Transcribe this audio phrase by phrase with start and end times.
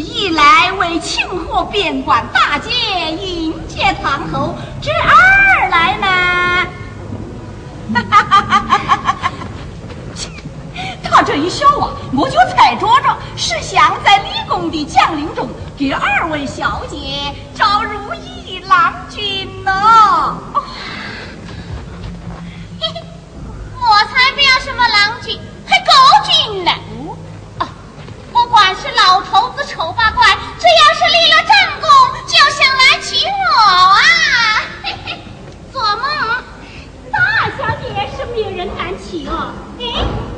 [0.00, 2.70] 一来为庆贺边关大捷，
[3.12, 6.66] 迎接唐侯；之二来呢，
[11.04, 19.72] 他这一笑啊，我就猜着着是想在立功的将领中给二位小姐招如意郎君呢。
[23.82, 25.92] 我才不要什么郎君，还狗
[26.24, 26.72] 君呢！
[28.40, 30.26] 哦，不管是老头子丑八怪，
[30.58, 31.88] 只要是立了战功，
[32.26, 34.00] 就想来娶我啊！
[34.82, 35.22] 嘿嘿，
[35.70, 36.02] 做梦！
[37.12, 39.52] 大二小姐是没有人敢娶哦。
[39.78, 39.84] 哎，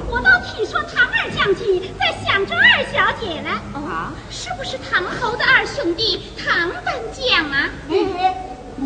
[0.09, 3.51] 我倒听说唐二将军在想着二小姐呢。
[3.75, 7.71] 啊，是不是唐侯的二兄弟唐丹将啊？
[7.89, 8.35] 哎，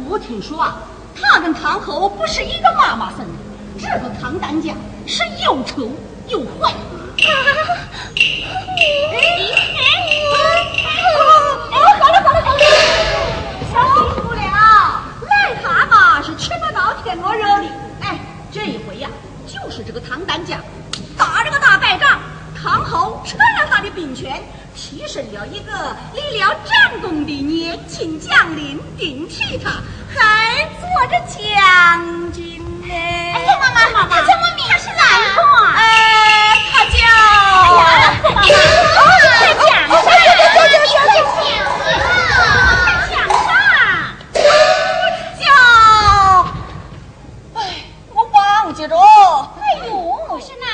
[0.08, 0.76] 我听说啊，
[1.18, 3.32] 他跟唐侯不是一个妈妈生的。
[3.78, 4.76] 这个唐丹将
[5.06, 5.90] 是又丑
[6.28, 6.74] 又坏。
[7.26, 7.30] 哎
[9.12, 9.24] 哎
[9.78, 10.88] 哎！
[11.70, 12.60] 好了好了好了，
[13.72, 14.40] 小心不了，
[15.22, 15.30] 癞
[15.62, 15.94] 蛤蟆
[16.24, 17.64] 是吃不到天鹅肉的。
[18.02, 18.04] 哎，
[18.52, 19.08] 这一回呀，
[19.46, 20.60] 就是这个唐丹将
[21.16, 22.20] 打了个大败仗，
[22.60, 24.42] 唐侯撤了他的兵权，
[24.74, 29.70] 提升了一个立了战功的年轻将领顶替他，
[30.14, 32.88] 还做着将军呢。
[32.88, 34.64] 哎呀，妈妈，妈妈他叫么名？
[34.68, 35.74] 他是哪一个啊？
[35.76, 36.05] 呃，他叫……
[38.26, 38.54] 哎呀，
[39.88, 40.96] 妈妈，快讲上，
[41.78, 41.84] 快
[43.10, 43.14] 讲
[43.44, 43.48] 上。
[45.38, 45.44] 叫……
[47.54, 47.58] 哎，
[48.12, 48.36] 我忘
[48.74, 48.94] 记着。
[48.96, 48.98] 哎
[49.86, 49.90] 呦，
[50.40, 50.64] 是那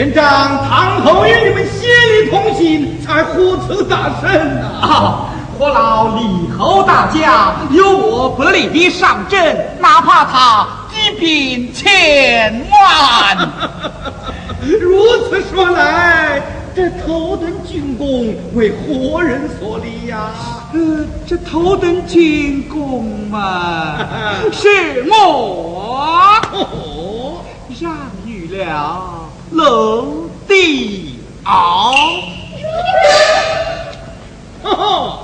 [0.00, 5.28] 全仗唐侯与你们协力同心，才获此大胜呐、啊，
[5.58, 10.66] 何劳李侯大驾，有我百里的上阵，哪怕他
[10.96, 13.46] 一兵千万。
[14.80, 16.40] 如此说来，
[16.74, 20.30] 这头等军功为何人所立呀？
[20.72, 23.98] 呃，这头等军功嘛，
[24.50, 27.44] 是我哦，
[27.78, 27.92] 让
[28.24, 29.19] 予了
[29.50, 31.92] 楼帝敖。
[34.62, 35.18] 哈哈，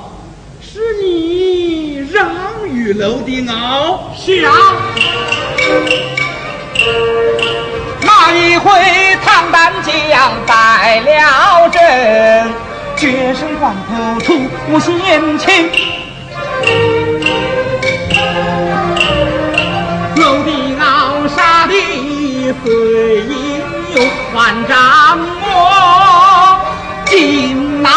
[0.60, 2.28] 是你让
[2.68, 4.12] 与娄定敖。
[4.16, 4.52] 是啊，
[8.02, 8.70] 那一回
[9.24, 12.50] 唐丹将败了阵，
[12.96, 14.34] 决胜关头出
[14.70, 15.70] 无险情。
[20.16, 21.74] 娄定敖杀的
[22.64, 23.35] 虽
[23.96, 26.60] 英勇，万丈我
[27.06, 27.88] 尽那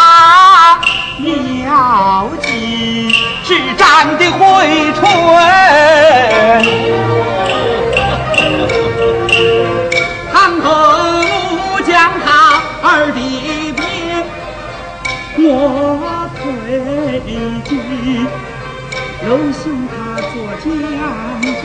[1.25, 3.11] 了计，
[3.43, 4.39] 是战的回
[4.93, 5.01] 春。
[10.31, 10.67] 唐后
[11.85, 11.89] 将
[12.25, 12.27] 他
[12.81, 13.19] 儿的
[13.73, 13.83] 兵
[15.37, 15.45] 我
[16.39, 16.41] 推
[17.65, 17.69] 进，
[19.27, 20.67] 又信他做将
[21.61, 21.63] 军。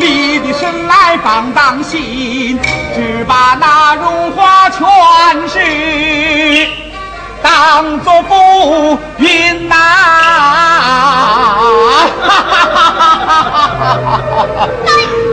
[0.00, 2.58] 你的身来放当心，
[2.94, 4.80] 只把那荣华权
[5.46, 6.66] 势
[7.42, 9.76] 当作浮云呐、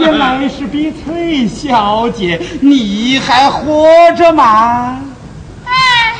[0.00, 4.98] 原来是碧翠小姐，你还活着吗？
[5.66, 6.16] 哎，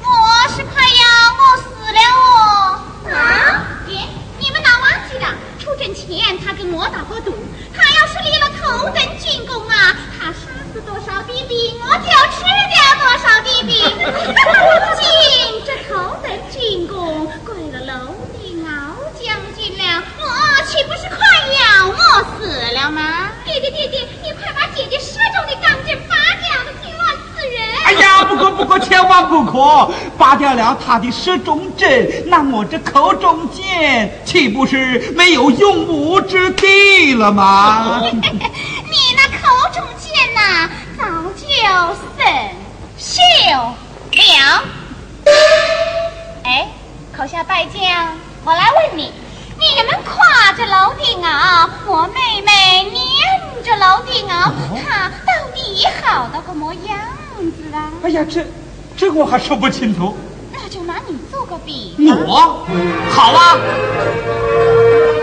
[0.00, 1.02] 我是快要
[1.34, 2.78] 饿死了哦。
[3.12, 3.66] 啊？
[3.88, 3.98] 爹，
[4.38, 5.34] 你们哪忘记了？
[5.58, 7.34] 出征前他跟我打过赌，
[7.76, 10.38] 他要是立了头等军功啊，他杀
[10.72, 13.74] 死多少的兵，我就吃掉多少的兵。
[14.94, 15.04] 今
[15.66, 20.24] 这头等军功归了娄定敖将军了，我
[20.74, 21.16] 岂不是快
[21.60, 23.30] 要饿死了吗？
[23.44, 26.48] 爹爹爹爹，你快把姐姐手中的钢针拔掉，
[26.82, 27.62] 惊乱死人！
[27.84, 29.88] 哎呀，不可不可，千万不可！
[30.18, 38.02] 拔掉了他的射中针，那我这口中剑岂不是没有用武之地了吗？
[38.10, 38.18] 你
[39.16, 41.04] 那口中剑呐、早
[41.36, 41.46] 就
[42.98, 43.52] 生锈
[44.10, 44.64] 了。
[46.42, 46.68] 哎，
[47.16, 49.12] 口下败将，我来问你，
[49.64, 53.00] 你们夸着娄定敖，我妹妹念
[53.64, 54.52] 着娄定敖，
[54.84, 56.98] 他到底好到个么样
[57.38, 57.90] 子啊？
[58.02, 58.44] 哎呀，这
[58.96, 60.14] 这我还说不清楚。
[60.52, 61.96] 那就拿你做个比。
[61.98, 62.64] 我
[63.10, 63.56] 好啊，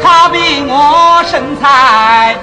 [0.01, 2.35] 他比我身材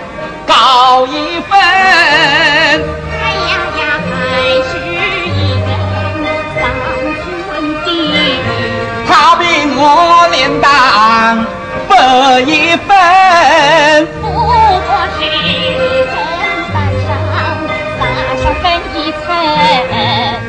[0.46, 4.14] 高一分，哎呀呀，还
[4.68, 4.70] 是
[5.26, 5.36] 一
[5.66, 5.68] 个
[6.54, 6.62] 丧
[7.24, 7.26] 春
[7.84, 7.86] 的。
[9.06, 9.42] 他比
[9.76, 9.82] 我
[10.30, 10.66] 脸蛋
[11.88, 12.88] 白一分。
[14.20, 14.52] 不过
[15.18, 15.20] 是
[16.04, 16.14] 砧
[16.72, 17.08] 板上
[17.98, 18.00] 撒
[18.42, 18.64] 上分
[18.94, 19.26] 一层，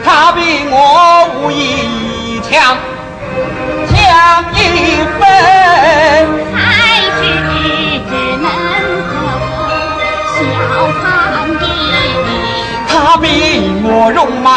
[0.03, 0.37] 他比
[0.69, 0.75] 我
[1.37, 1.61] 武艺
[2.41, 2.51] 强，
[3.87, 3.93] 强
[4.53, 4.55] 一
[5.17, 5.19] 分。
[6.53, 6.57] 还
[7.15, 7.19] 是
[8.09, 8.45] 只能
[9.07, 9.09] 和
[10.35, 10.37] 小
[10.99, 11.01] 苍
[11.59, 11.61] 的。
[12.87, 13.23] 他比
[13.83, 14.47] 我容貌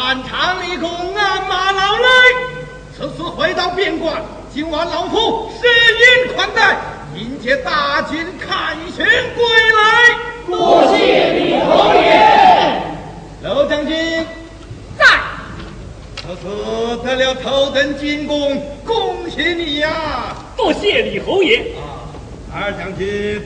[0.09, 2.09] 战场立功，鞍马劳累。
[2.97, 6.79] 此次回到边关，今晚老夫设宴款待，
[7.15, 9.45] 迎接大军凯旋归
[9.77, 10.17] 来。
[10.47, 12.83] 多谢李侯爷。
[13.43, 14.25] 娄将军
[14.97, 15.05] 在。
[16.17, 20.35] 此次得了头等军功，恭喜你呀！
[20.57, 21.59] 多谢李侯爷。
[21.77, 22.09] 啊
[22.51, 23.43] 二将军，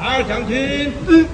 [0.00, 1.26] 二将军，哦，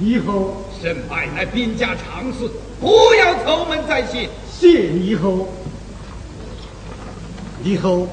[0.00, 2.50] 以后胜败乃兵家常事，
[2.80, 4.28] 不要愁闷在心。
[4.50, 5.48] 谢以后，
[7.64, 8.08] 以后，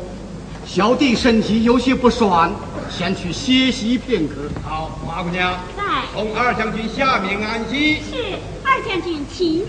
[0.65, 2.53] 小弟身体有些不爽，
[2.89, 4.35] 先去歇息片刻。
[4.63, 7.95] 好，马姑娘，在同二将军下面安息。
[7.95, 9.65] 是二将军请。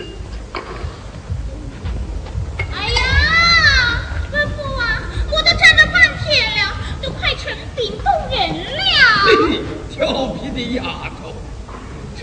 [2.73, 8.79] 哎呀，吩咐啊，我都站了半天了，都快成冰冻人了。
[9.25, 9.59] 嘿嘿，
[9.93, 10.83] 调皮的丫
[11.21, 11.24] 头，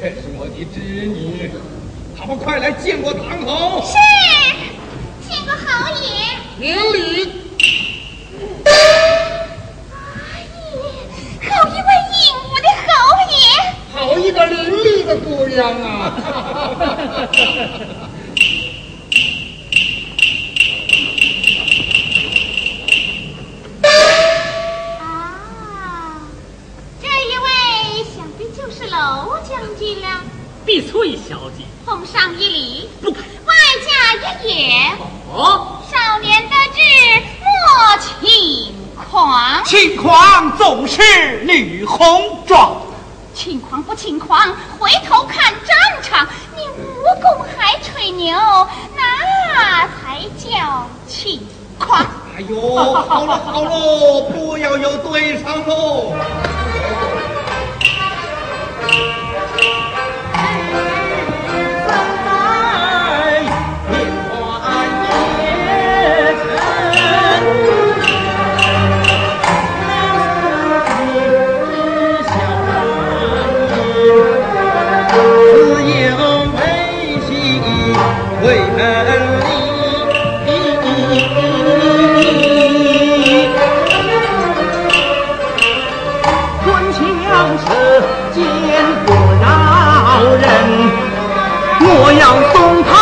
[0.02, 1.49] 这是我的侄女，
[2.18, 3.80] 还不快来见过堂侯。
[3.87, 3.94] 是，
[5.30, 6.11] 见过侯爷。
[6.59, 7.30] 明礼。
[8.64, 9.47] 哎呀，
[11.40, 11.87] 好一位
[12.18, 12.90] 英武的侯
[13.30, 13.32] 爷。
[13.92, 15.87] 好一个伶俐的姑娘啊！
[16.80, 17.30] 啊，
[29.02, 30.21] 就是娄将军了。
[30.64, 33.21] 碧翠小姐，奉上一礼，不敢。
[33.21, 33.52] 外
[33.85, 34.92] 加一言。
[35.35, 36.80] 哦，少年得志
[37.40, 38.73] 莫轻
[39.11, 42.76] 狂，轻狂总是女红妆。
[43.35, 48.37] 轻狂不轻狂，回头看战场，你武功还吹牛，
[48.97, 51.40] 那才叫轻
[51.78, 52.06] 狂。
[52.37, 56.14] 哎呦，好了好了，不要有对唱喽。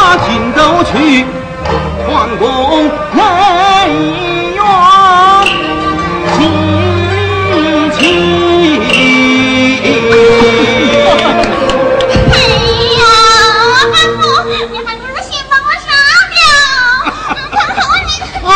[0.03, 1.27] 他荆州去，
[2.09, 3.19] 皇宫内
[4.55, 4.59] 院
[6.33, 6.39] 喜
[7.99, 8.01] 庆。
[12.33, 12.35] 哎
[12.97, 13.03] 呀，
[13.93, 14.21] 安父，
[14.73, 15.89] 你还不如先帮我杀
[16.33, 16.35] 掉。
[17.53, 18.09] 太好你。
[18.49, 18.51] 啊，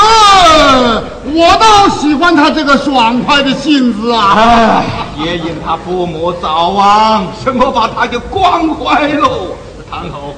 [1.27, 4.19] 我倒喜欢他这个爽快的性子啊！
[4.35, 4.83] 唉，
[5.23, 9.55] 也因他父母早亡，什么把他给惯坏喽？
[9.91, 10.35] 堂后，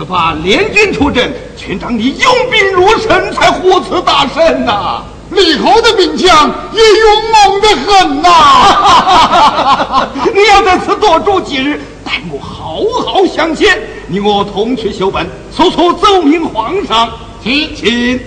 [0.00, 13.78] 此番联军出阵，全仗你用兵如神，才获此大胜呐、李侯的兵将也勇猛的很呐、 你要在此多住几日，待我好好相见。
[14.06, 17.10] 你我同去修本，速速奏明皇上。
[17.44, 18.18] 请请。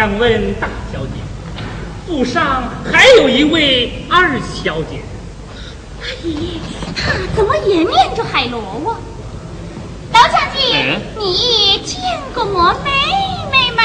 [0.00, 1.12] 敢问大小姐，
[2.06, 5.02] 府上还有一位二小姐，
[6.00, 6.58] 阿姨，
[6.96, 8.96] 他怎么也念着海螺窝？
[10.14, 12.00] 老将军，嗯你见
[12.32, 12.90] 过我妹
[13.52, 13.82] 妹吗？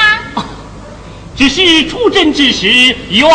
[1.36, 3.28] 只是出征之时远远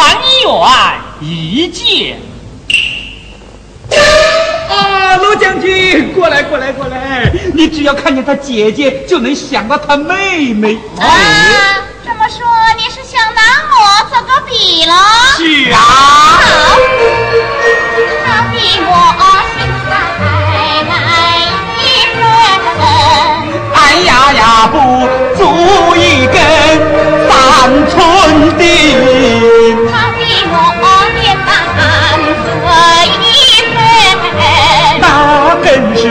[1.21, 2.17] 一见。
[4.71, 7.31] 啊，罗将军，过来，过来，过来！
[7.53, 10.79] 你只要看见他姐姐，就能想到他妹妹。
[10.97, 11.85] 啊，
[14.81, 14.89] 是
[15.71, 16.47] 啊，好，
[18.25, 18.89] 他比我
[19.53, 19.55] 心
[19.87, 19.93] 再
[20.89, 20.99] 来
[21.77, 21.79] 一
[22.17, 22.19] 分。
[23.75, 24.41] 哎呀呀，
[24.71, 24.75] 不
[25.37, 25.39] 足
[25.95, 26.35] 一根
[27.29, 27.31] 三
[27.89, 27.93] 寸
[28.57, 28.61] 钉。
[29.91, 30.53] 他比我
[31.21, 31.47] 一分。
[34.99, 35.05] 那
[35.63, 35.65] 更
[35.95, 36.01] 是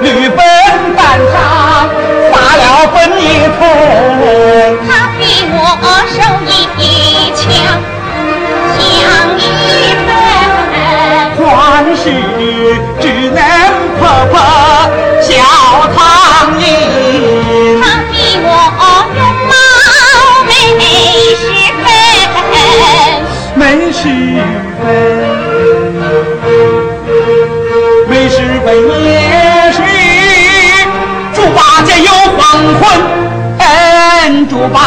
[0.00, 0.38] 驴粪
[0.96, 1.34] 蛋上
[2.32, 2.62] 撒了
[2.94, 3.22] 粉一
[3.58, 3.60] 寸。
[4.88, 5.54] 他比我
[6.10, 6.16] 手
[11.94, 12.10] 还是
[13.00, 13.38] 只能
[14.00, 14.02] 婆
[14.32, 14.34] 婆
[15.22, 15.30] 小
[15.94, 15.96] 苍
[16.58, 16.60] 蝇。
[17.80, 18.46] 他比我
[19.14, 19.54] 容貌
[20.48, 20.50] 美
[21.36, 21.42] 十
[21.84, 21.86] 分。
[23.54, 24.02] 美十
[24.82, 24.84] 分，
[28.08, 28.66] 美十分
[29.04, 29.06] 也
[29.70, 29.78] 是
[31.32, 32.42] 猪八戒有黄
[32.80, 32.82] 昏，
[33.58, 33.62] 嗯，
[34.48, 34.78] 猪八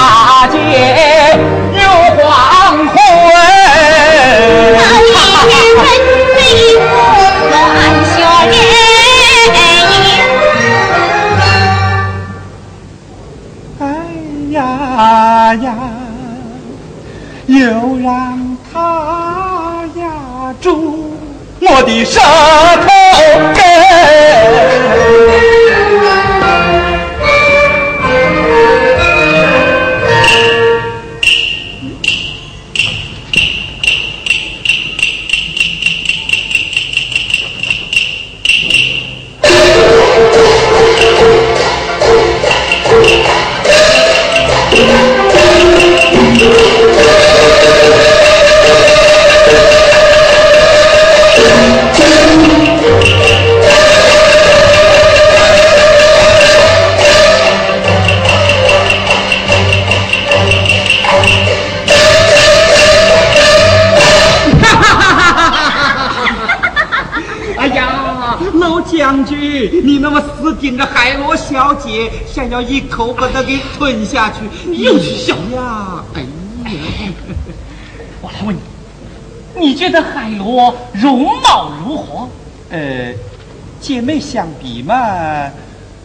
[84.38, 85.50] 相比嘛，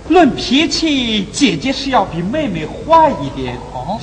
[0.09, 4.01] 论脾气，姐姐是要比妹妹坏一点哦。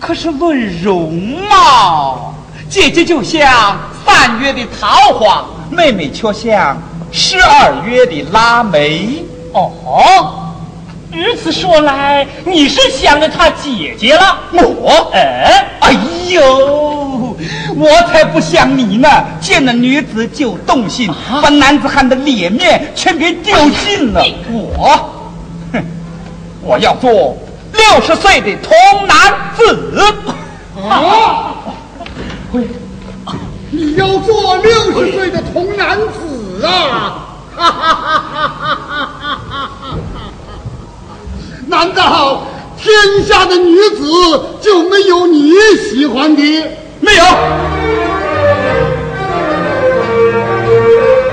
[0.00, 1.12] 可是论容
[1.48, 2.34] 貌，
[2.68, 6.76] 姐姐就像三月的桃花，妹妹却像
[7.12, 9.22] 十二月的腊梅。
[9.52, 10.50] 哦，
[11.12, 14.40] 如此说来，你是想着她姐姐了？
[14.54, 15.08] 我？
[15.14, 15.92] 哎，哎
[16.30, 17.07] 呦，
[17.78, 19.08] 我才不像你呢！
[19.40, 21.08] 见了女子就动心，
[21.40, 24.20] 把男子汉的脸面全给丢尽了。
[24.50, 24.98] 我，
[25.72, 25.84] 哼，
[26.62, 27.36] 我要做。
[27.72, 28.72] 六十岁的童
[29.06, 29.16] 男
[29.56, 30.00] 子
[30.88, 31.54] 啊！
[33.70, 37.28] 你要做六十岁的童男子啊！
[37.54, 39.98] 哈哈哈哈哈哈！
[41.66, 42.42] 难道
[42.78, 42.90] 天
[43.26, 44.02] 下的女子
[44.62, 45.52] 就没有你
[45.90, 46.42] 喜欢的？
[47.08, 47.22] 没有。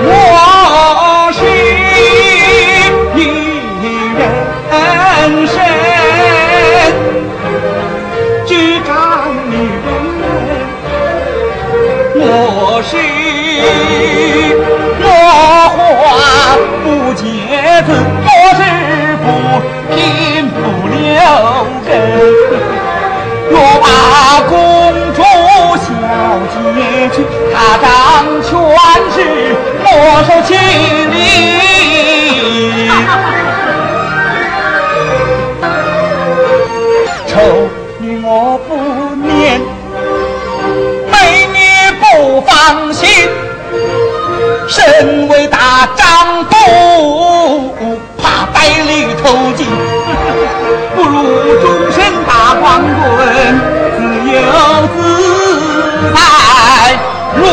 [0.07, 0.09] 我
[1.33, 1.39] 是
[3.13, 3.19] 女
[4.17, 4.21] 人
[5.47, 5.53] 身。
[12.17, 12.21] 我
[12.81, 12.93] 是
[15.01, 15.05] 落
[15.75, 15.77] 花
[16.83, 17.23] 不结
[17.83, 17.87] 子，
[18.25, 18.61] 我是
[19.21, 19.25] 不
[19.93, 19.95] 贫
[20.49, 20.55] 不
[20.87, 20.97] 留
[21.85, 21.87] 根。
[23.51, 23.83] 若把
[24.47, 24.74] 公主小
[27.15, 27.23] 姐娶，
[27.53, 27.87] 她掌
[28.41, 28.51] 全
[29.13, 29.15] 是
[29.83, 29.87] 莫
[30.23, 31.15] 受其礼。
[37.27, 37.33] 丑
[37.99, 38.69] 女我不
[39.25, 39.61] 念。
[41.11, 41.13] 美
[41.47, 41.57] 女
[41.99, 42.03] 不
[42.41, 42.51] 放
[42.93, 43.07] 心，
[44.67, 46.53] 身为大丈夫，
[48.17, 49.23] 怕戴绿头
[49.55, 49.59] 巾，
[50.95, 51.13] 不如
[51.61, 51.95] 终身
[52.27, 53.17] 大光棍，
[53.97, 53.99] 自
[54.31, 54.35] 由
[54.95, 54.97] 自
[57.35, 57.43] 在如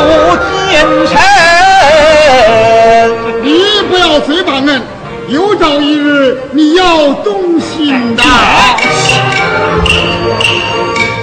[0.68, 0.71] 天
[1.07, 1.11] 神。
[3.42, 3.49] 你
[3.88, 4.83] 不要随大人，
[5.29, 8.23] 有朝一日你要动心的。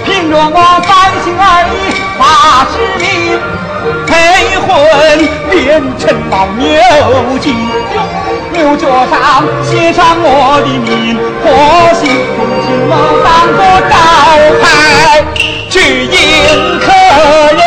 [0.04, 0.90] 凭着我百
[1.24, 1.74] 姓而已。
[2.18, 2.22] 八
[2.70, 3.04] 十名
[4.06, 4.12] 配
[4.58, 4.68] 婚
[5.48, 6.68] 变成老牛
[7.40, 7.46] 精，
[8.52, 9.16] 牛角上
[9.64, 11.46] 写上我的名，或
[11.98, 12.00] 许
[12.36, 12.92] 从今我
[13.24, 13.92] 当个招
[14.60, 14.62] 牌
[15.70, 16.14] 去迎
[16.78, 16.84] 客
[17.56, 17.60] 人。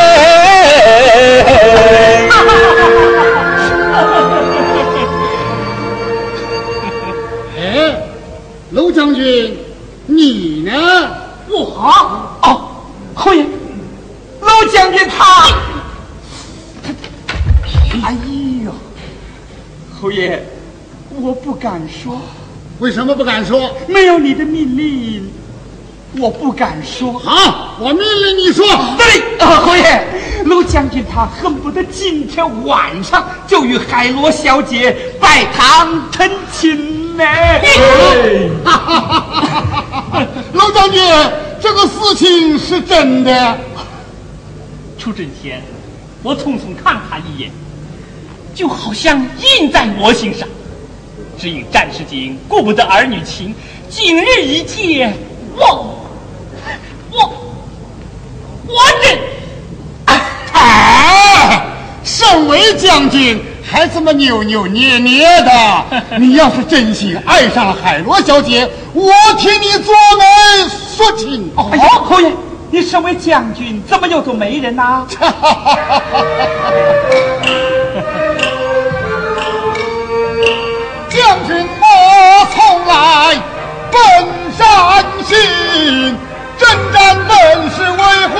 [9.04, 9.54] 将军，
[10.06, 10.72] 你呢？
[11.50, 11.60] 我
[12.40, 12.70] 哦，
[13.14, 13.44] 侯爷。
[14.40, 15.46] 老将军他，
[18.02, 18.16] 哎
[18.64, 18.72] 呦，
[20.00, 20.42] 侯爷，
[21.20, 22.18] 我不敢说。
[22.78, 23.76] 为什么不敢说？
[23.86, 25.30] 没有你的命令，
[26.18, 27.12] 我不敢说。
[27.18, 28.64] 好，我命令你说。
[28.96, 30.02] 对，啊，侯爷，
[30.46, 37.24] 老将军他恨不得今天晚上就与海螺小姐拜堂成亲呢。
[38.64, 38.90] 哈哈
[40.10, 40.26] 哈！
[40.52, 41.00] 老将军，
[41.60, 43.58] 这个事情是真的。
[44.98, 45.62] 出阵前，
[46.22, 47.50] 我匆匆看他一眼，
[48.54, 49.20] 就好像
[49.58, 50.48] 印在我心上。
[51.38, 53.54] 只因战士景顾不得儿女情，
[53.90, 55.12] 今日一见，
[55.56, 56.08] 我
[57.10, 57.34] 我
[58.66, 59.18] 我真
[60.06, 61.66] 哎，
[62.04, 63.42] 身为将军
[63.74, 65.84] 还这么扭扭捏捏的。
[66.18, 70.24] 你要是真心爱上了海螺小姐，我替你做媒
[70.96, 71.52] 说亲。
[71.72, 72.32] 哎呀，侯爷。
[72.70, 75.06] 你身为将军，怎么又做媒人呢？
[81.08, 81.84] 将军我
[82.54, 83.36] 从来
[83.92, 83.98] 本
[84.56, 86.16] 善心，
[86.58, 87.34] 征战本
[87.70, 88.34] 是为和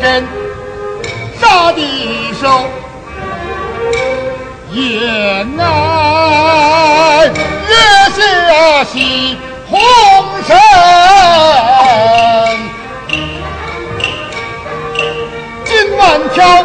[0.00, 0.26] 双破阵
[1.38, 2.64] 杀敌手。
[4.72, 5.64] 雁南
[7.28, 7.74] 月
[8.14, 9.36] 下戏
[9.68, 9.78] 红
[10.46, 10.56] 尘，
[15.64, 16.62] 今晚挑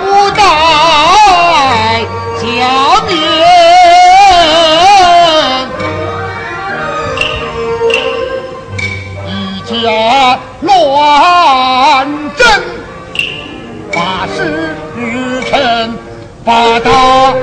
[16.46, 17.34] 臣把他。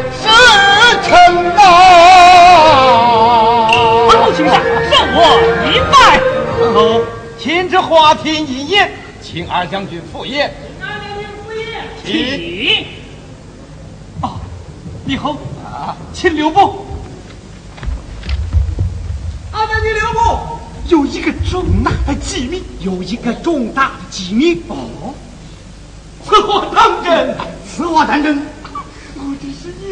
[1.03, 1.11] 臣
[1.55, 1.61] 呐，
[4.09, 5.19] 唐侯请上，受我
[5.67, 5.93] 一拜。
[6.59, 7.03] 唐侯，
[7.39, 10.55] 请至花厅一宴，请二将军赴宴。
[10.81, 12.13] 二将军赴宴，请。
[12.39, 12.87] 请。
[14.23, 14.39] 哦，
[15.07, 15.33] 李侯
[15.65, 16.87] 啊，请留步。
[19.51, 20.39] 二将军留步，
[20.89, 24.63] 有一个重大的机密，有一个重大的机密。
[24.69, 25.13] 哦，
[26.25, 27.37] 此话当真？
[27.69, 28.41] 此话当真？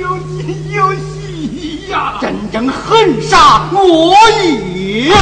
[0.01, 2.19] 有惊有喜呀！
[2.21, 5.13] 真正恨煞我也。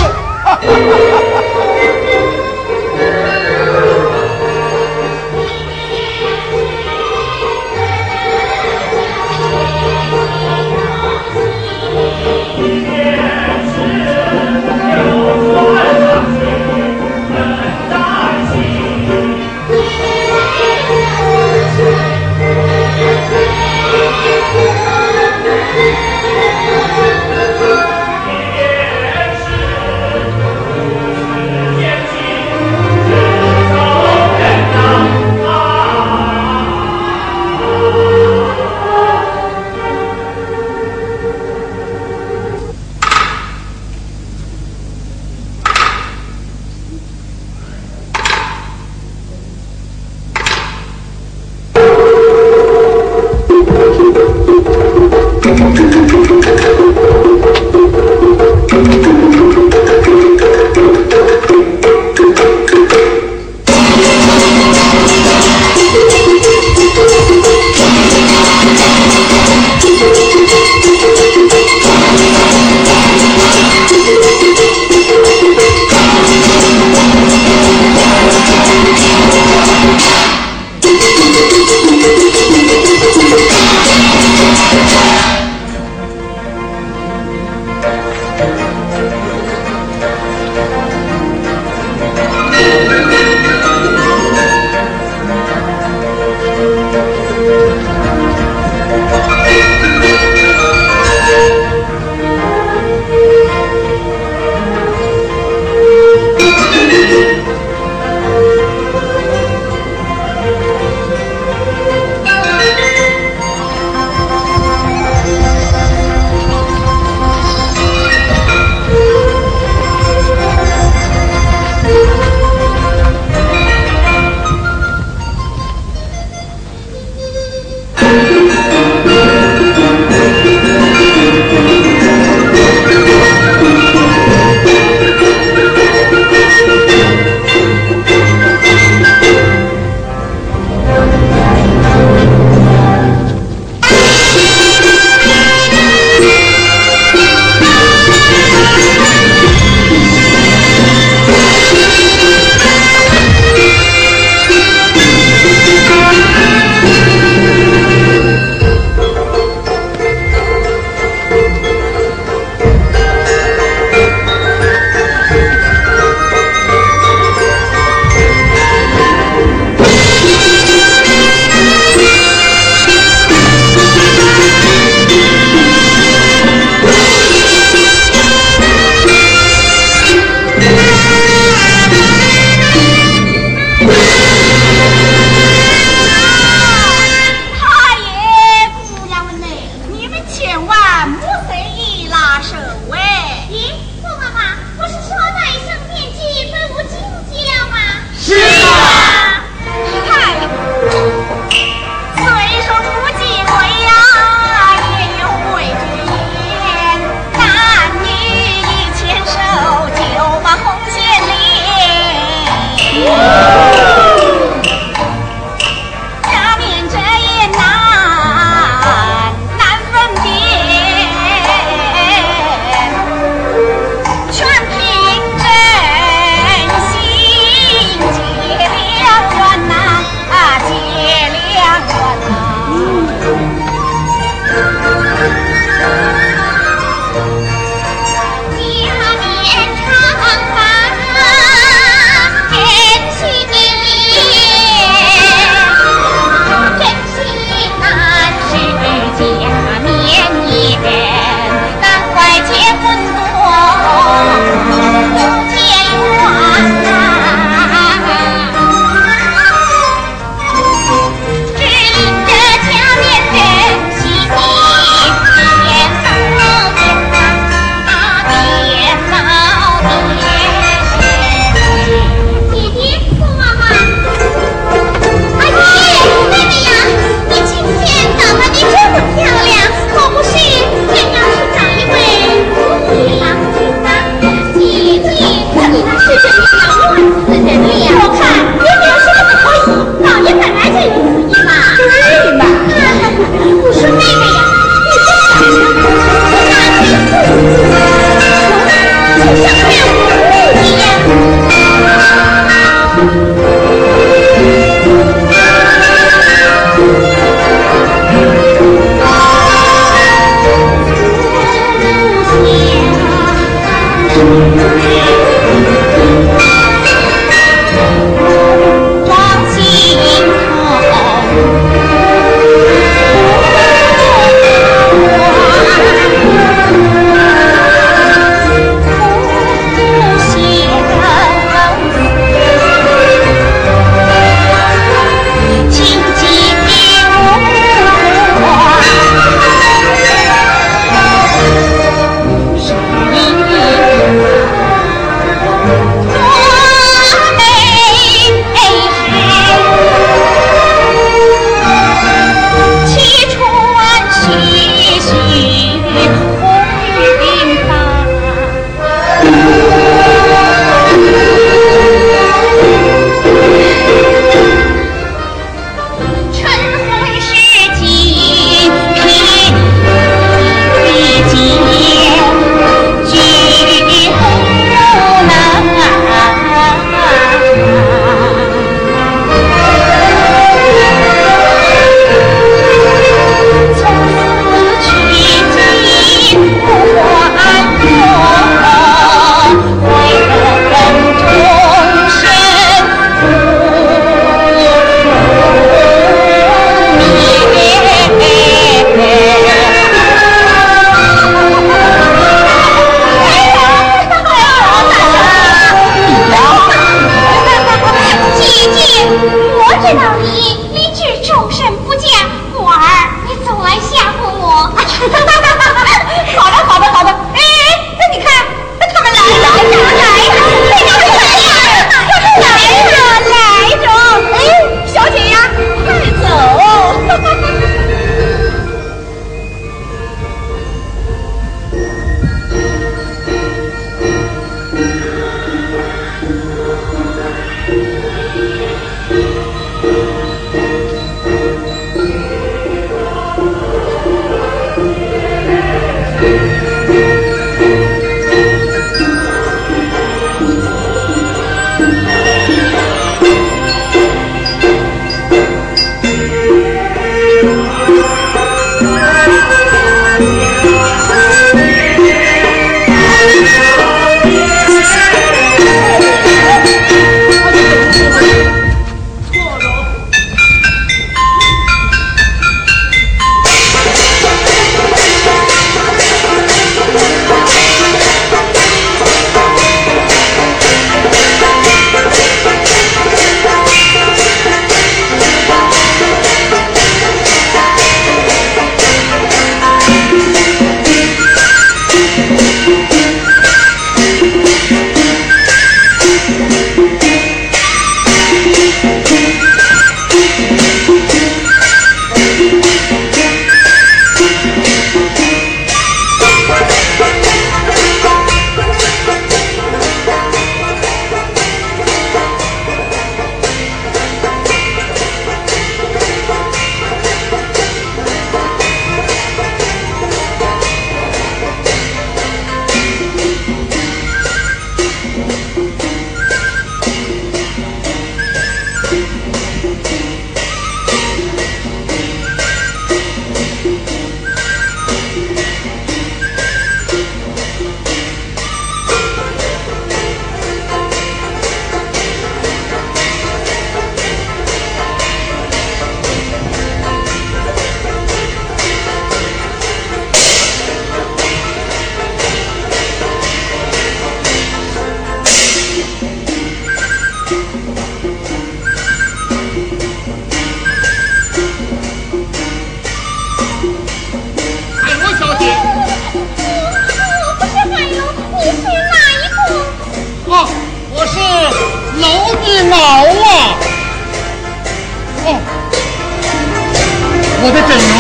[577.49, 577.91] 我的整容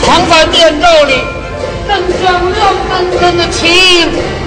[0.00, 1.12] 藏在面罩里，
[1.88, 1.92] 能
[2.22, 3.58] 将两根根的情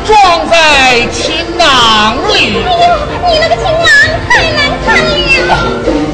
[0.08, 2.56] 装在情囊里。
[2.56, 2.96] 哎呦，
[3.28, 3.84] 你那个情郎
[4.30, 4.96] 太难看
[5.50, 5.52] 了。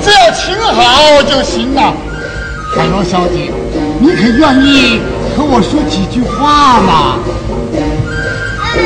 [0.03, 1.93] 只要情好就行了。
[2.75, 3.51] 海螺小姐，
[3.99, 5.01] 你可愿意
[5.37, 7.19] 和我说几句话吗？
[8.73, 8.77] 嗯，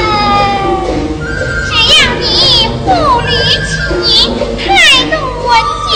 [1.65, 3.31] 只要你不离
[4.05, 4.67] 情，态
[5.09, 5.15] 度
[5.47, 5.49] 文
[5.87, 5.91] 静，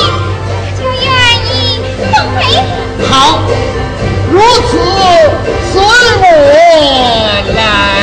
[2.05, 2.39] 奉陪。
[3.09, 3.39] 好，
[4.31, 4.39] 如
[4.69, 4.77] 此，
[5.71, 6.23] 随我
[7.55, 7.96] 来。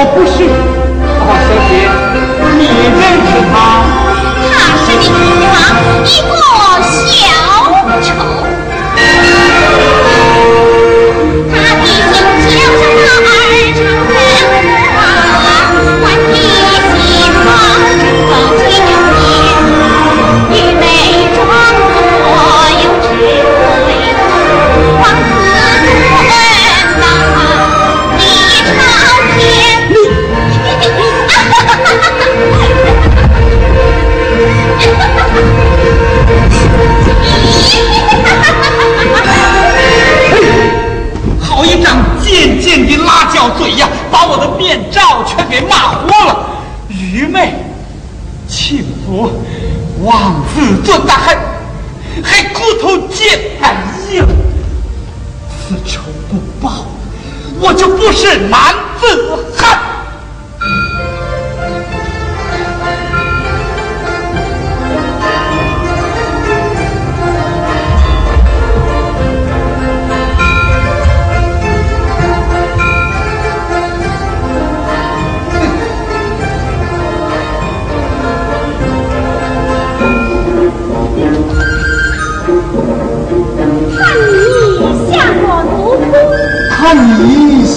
[0.00, 0.46] 我不是。
[1.26, 1.90] 大，小姐，
[2.56, 2.62] 你
[2.94, 3.54] 认识他？
[4.54, 5.58] 他是你父王
[6.06, 6.30] 一个
[7.02, 7.18] 小
[8.00, 8.06] 丑，
[43.38, 46.46] 的辣椒嘴呀，把我的面罩全给骂活了。
[46.88, 47.54] 愚昧、
[48.48, 49.30] 轻浮、
[50.02, 51.36] 妄自尊大，还
[52.22, 53.38] 还骨头贱！
[53.60, 53.70] 哎
[54.14, 54.24] 呀，
[55.68, 56.86] 此仇不报，
[57.60, 59.44] 我就不是男子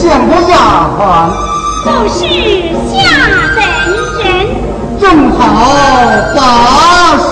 [0.01, 0.55] 你像个丫
[0.97, 1.29] 鬟，
[1.85, 2.17] 都是
[2.89, 2.91] 下
[3.55, 3.61] 等
[4.17, 4.25] 人。
[4.99, 5.05] 正
[5.37, 5.39] 好
[6.35, 6.39] 把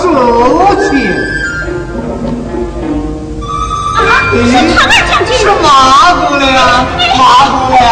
[0.78, 0.88] 请。
[3.96, 3.98] 啊，
[4.30, 4.38] 是
[4.70, 5.28] 唐二将军。
[5.36, 5.66] 是马
[6.14, 6.46] 姑娘，
[7.18, 7.82] 马姑娘。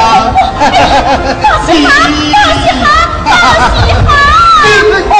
[1.42, 2.86] 恭喜好，恭喜好，
[3.24, 3.26] 恭
[3.82, 4.08] 喜好！
[5.10, 5.12] 哦，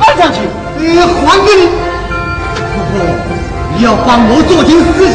[0.00, 0.36] 二将军，
[0.80, 1.62] 呃，还给你。
[2.74, 3.06] 不过
[3.76, 5.14] 你要帮我做件事情。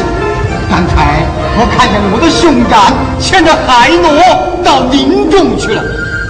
[0.68, 1.24] 刚才
[1.58, 4.10] 我看见我的兄长牵着海螺
[4.62, 5.82] 到林中去了，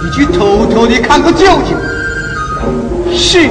[0.03, 1.75] 你去偷偷的看个究竟。
[3.15, 3.49] 是。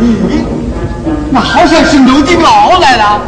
[0.00, 0.42] 咦，
[1.30, 3.20] 那好像是刘金毛来了。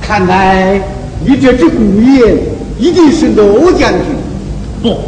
[0.00, 0.80] 看来
[1.24, 2.36] 你这只孤雁
[2.78, 4.21] 一定是罗将军。
[4.82, 4.98] 不，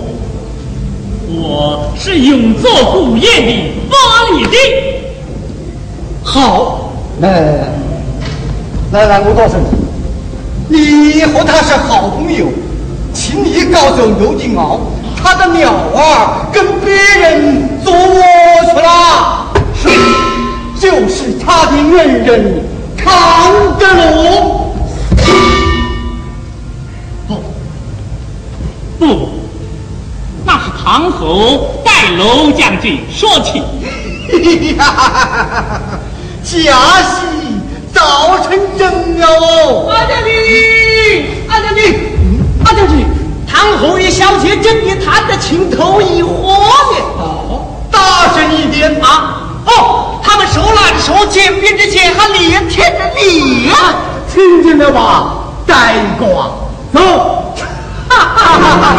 [1.27, 4.57] 我是永做古雁的巴里丁。
[6.22, 7.66] 好，来来来
[8.93, 9.57] 来来，我告诉
[10.68, 12.47] 你，你和他是好朋友，
[13.12, 14.79] 请你告诉刘金鳌，
[15.20, 18.22] 他的鸟儿跟别人做窝
[18.70, 19.53] 去了。
[19.75, 19.89] 是，
[20.79, 22.62] 就是他的恩人
[22.97, 23.87] 康德
[24.22, 24.72] 龙。
[27.27, 27.35] 不，
[28.99, 29.29] 不，
[30.85, 33.62] 唐侯拜楼将军说起。
[36.45, 36.61] 假戏
[37.93, 39.89] 早成真哦！
[39.91, 42.12] 阿将军，阿将军，
[42.66, 43.07] 阿将军，
[43.51, 46.37] 唐侯与小姐真的谈得情投意合呢。
[47.18, 49.41] 哦，大声一点啊！
[49.64, 53.74] 哦，他们手拉着手，肩并着肩，还脸贴着脸。
[54.30, 55.32] 听见了吧，
[55.66, 56.51] 呆瓜，
[56.93, 57.01] 走！
[58.07, 58.93] 哈哈哈哈哈哈！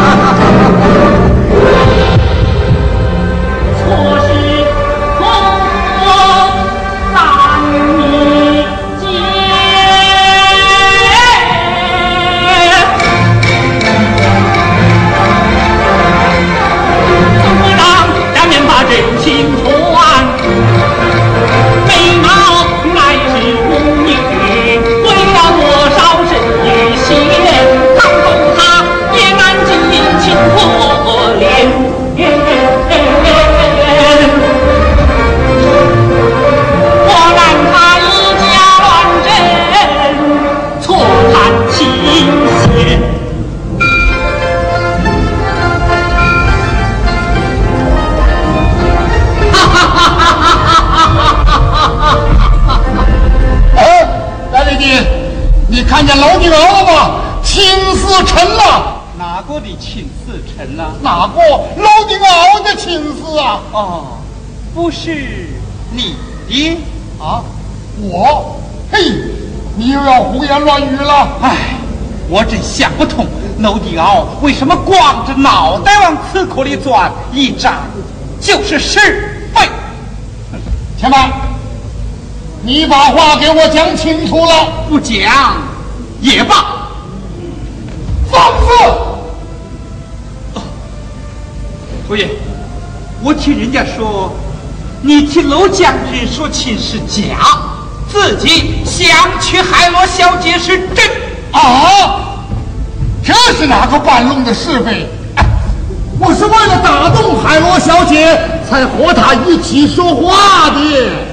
[56.26, 57.10] 老你敖了吧，
[57.44, 57.62] 青
[57.94, 59.00] 丝沉了。
[59.16, 60.92] 哪个的青丝沉了？
[61.00, 63.60] 哪个老的熬的青丝啊？
[63.70, 64.06] 哦，
[64.74, 65.48] 不是
[65.92, 66.16] 你
[66.48, 66.78] 的
[67.20, 67.44] 啊，
[68.00, 68.60] 我，
[68.90, 68.98] 嘿，
[69.76, 71.28] 你又要胡言乱语了。
[71.42, 71.76] 哎，
[72.28, 73.24] 我真想不通，
[73.60, 77.82] 娄迪敖为什么光着脑袋往刺口里钻，一扎
[78.40, 78.98] 就是十
[79.54, 79.68] 倍。
[80.98, 81.16] 前辈，
[82.62, 84.66] 你把话给我讲清楚了。
[84.88, 85.75] 不讲。
[86.20, 86.88] 也罢。
[88.30, 88.66] 放肆！
[92.08, 92.28] 侯爷，
[93.22, 94.32] 我听人家说，
[95.02, 97.36] 你替娄将军说亲是假，
[98.10, 99.08] 自己想
[99.40, 101.04] 娶海螺小姐是真。
[101.52, 102.38] 啊，
[103.24, 105.08] 这是哪个搬弄的是非？
[106.18, 110.80] 我是为了打动海螺小姐，才和她一起说话的。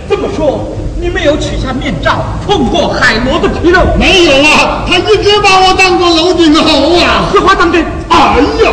[0.09, 0.72] 这么说，
[1.03, 3.79] 你没有取下面罩，碰破海螺的皮肉？
[3.99, 7.25] 没有啊，他一直把我当做楼顶猴啊。
[7.29, 7.83] 此话当真？
[8.07, 8.71] 哎呀，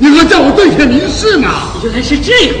[0.00, 1.48] 你还叫我对天明誓呢？
[1.84, 2.54] 原来是这样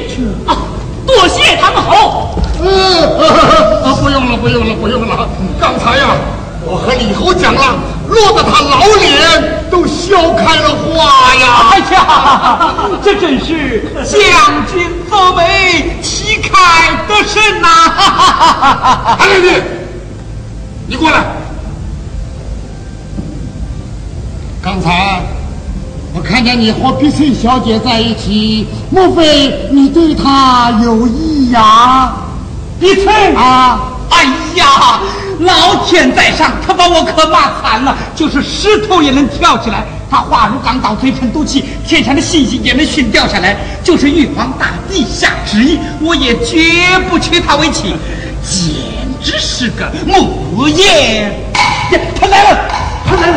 [0.46, 0.56] 啊！
[1.04, 2.38] 多谢唐侯。
[2.62, 5.28] 呃， 啊，不用了，不用了，不用了。
[5.60, 6.14] 刚才呀、
[6.64, 7.74] 我和李侯讲了，
[8.10, 11.70] 落得他老脸都笑开了花呀。
[11.72, 17.68] 哎呀，这真是将军作为旗开得胜呐、
[19.18, 19.62] 韩连弟，
[20.86, 21.24] 你过来。
[24.62, 25.22] 刚才
[26.14, 32.12] 我看见你和碧翠小姐在一起，莫非你对她有意呀？
[32.78, 33.80] 碧翠啊，
[34.10, 34.24] 哎
[34.56, 35.00] 呀，
[35.40, 39.84] 老天在上，他把我可骂惨了，就是石头也能跳起来。
[40.10, 43.56] 他话如钢刀，嘴喷毒气，天上的星星也能熏掉下来。
[43.82, 47.94] 就是玉皇大帝下旨意，我也绝不娶她为妻，
[48.42, 48.68] 简
[49.22, 51.32] 直是个木叶。
[52.20, 52.58] 他来了，
[53.06, 53.36] 他来了！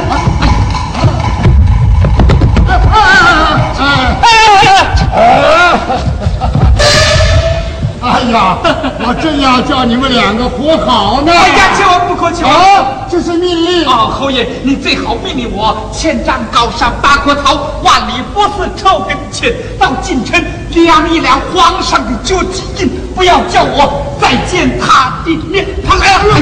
[8.02, 8.58] 哎呀，
[9.06, 11.32] 我正要叫你们两个和好呢。
[11.32, 12.48] 哎呀，千万不可求！
[12.48, 13.88] 啊，这是命令。
[13.88, 20.42] 啊，侯爷，你最好命令我千丈高山八棵草，万里佛寺朝跟前，到京城
[20.72, 25.66] 量一量皇上的脚基印，不要叫我再见他的面。
[25.88, 26.36] 他来了，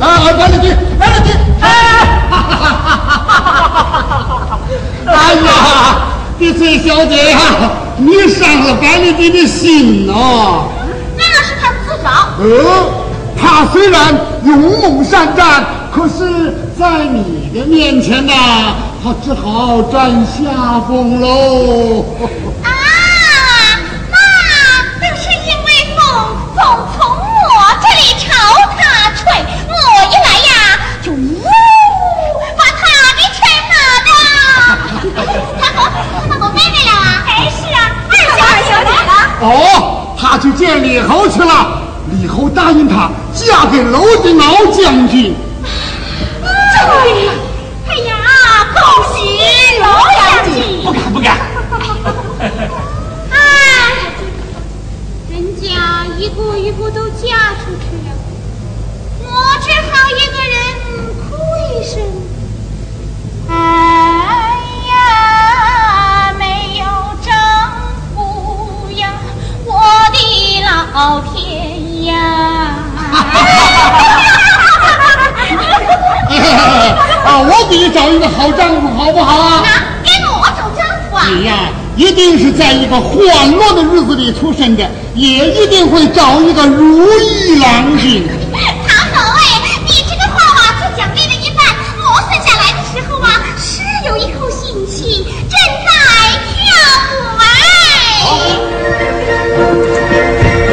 [0.00, 1.68] 啊，白立军，白立军，哎
[5.06, 5.50] 哎呀，
[6.38, 7.38] 碧翠小姐呀、
[7.96, 10.68] 你伤了白立军的心哦。
[12.04, 12.44] 呃，
[13.40, 18.32] 他虽然勇猛善战，可是在你的面前呐、
[19.02, 22.04] 他只好占下风喽。
[22.64, 22.68] 啊，
[24.10, 24.16] 那
[25.00, 25.98] 那是因为风
[26.54, 26.62] 总
[26.96, 28.24] 从我这里朝
[28.76, 28.80] 他
[29.16, 29.22] 吹，
[29.68, 29.72] 我
[30.10, 30.52] 一来呀，
[31.02, 31.14] 就呜
[32.56, 32.80] 把他
[33.16, 33.70] 给吹跑
[34.06, 34.10] 的。
[35.60, 35.78] 他和
[36.28, 37.00] 他和妹妹了啊？
[37.28, 37.76] 哎，是啊，
[38.08, 39.12] 二小二小姐呢？
[39.40, 41.81] 哦，他去见李侯去了。
[42.12, 45.34] 李侯答应他嫁给娄定敖将军。
[46.42, 46.50] 对
[47.24, 47.32] 呀，
[47.88, 48.14] 哎呀，
[48.74, 48.80] 恭
[49.14, 49.16] 喜
[49.80, 49.86] 老
[50.18, 50.20] 将
[50.52, 50.54] 军！
[50.84, 51.38] 不敢不敢。
[53.30, 53.34] 哎，
[55.30, 58.10] 人家一个一个都嫁出去了，
[59.20, 59.26] 我
[59.62, 60.54] 只好一个人
[61.16, 61.36] 哭
[61.70, 61.92] 一声。
[63.48, 63.52] 哎
[64.88, 66.42] 呀，没
[66.78, 66.84] 有
[67.24, 67.30] 丈
[68.14, 69.02] 夫呀，
[69.64, 69.70] 我
[70.12, 70.16] 的
[70.62, 72.76] 老天呀！
[77.24, 79.62] 啊，我给你找一个好丈夫好不好啊？
[79.62, 79.68] 那
[80.02, 81.22] 给我找丈夫啊！
[81.28, 83.16] 你呀，一定是在一个欢
[83.52, 84.84] 乐的日子里出生的，
[85.14, 88.26] 也一定会找一个如意郎君。
[88.86, 89.38] 唐侯哎，
[89.86, 91.64] 你这个话啊，就讲对了一半。
[91.98, 95.88] 我生下来的时候啊，是有一口心气，正在
[96.48, 96.52] 跳
[97.12, 97.40] 舞哎，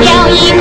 [0.02, 0.58] 有一颗